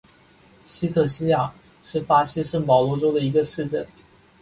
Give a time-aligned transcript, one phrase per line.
[0.81, 1.53] 卢特西亚
[1.83, 3.85] 是巴西圣保罗州的一个市镇。